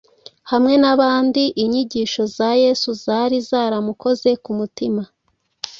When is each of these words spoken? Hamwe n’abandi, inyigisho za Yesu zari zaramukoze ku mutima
Hamwe 0.51 0.73
n’abandi, 0.81 1.43
inyigisho 1.63 2.21
za 2.35 2.49
Yesu 2.63 2.89
zari 3.03 3.37
zaramukoze 3.49 4.29
ku 4.43 4.51
mutima 4.59 5.03